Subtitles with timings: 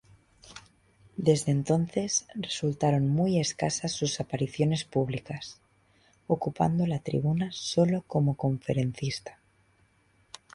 [1.17, 5.61] Desde entonces resultaron muy escasas sus apariciones públicas,
[6.25, 9.37] ocupando la tribuna sólo como conferencista.